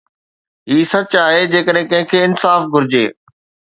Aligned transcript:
هي 0.71 0.77
سچ 0.93 1.11
آهي 1.27 1.43
جيڪڏهن 1.55 1.91
ڪنهن 1.91 2.09
کي 2.15 2.23
انصاف 2.31 2.69
گهرجي 2.77 3.03